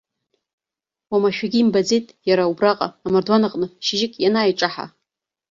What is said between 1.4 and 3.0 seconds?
имбаӡеит, иара убраҟа,